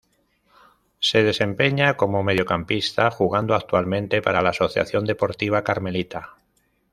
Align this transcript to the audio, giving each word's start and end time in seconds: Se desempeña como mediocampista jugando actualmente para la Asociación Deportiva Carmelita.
Se 0.99 1.21
desempeña 1.21 1.95
como 1.95 2.23
mediocampista 2.23 3.11
jugando 3.11 3.53
actualmente 3.53 4.19
para 4.23 4.41
la 4.41 4.49
Asociación 4.49 5.05
Deportiva 5.05 5.63
Carmelita. 5.63 6.37